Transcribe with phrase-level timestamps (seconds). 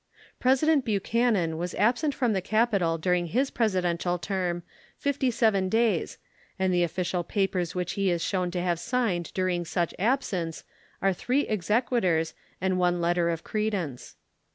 [0.39, 4.63] President Buchanan was absent from the capital during his Presidential term
[4.97, 6.17] fifty seven days,
[6.57, 10.63] and the official papers which he is shown to have signed during such absence
[11.03, 14.15] are three exequaturs and one letter of credence.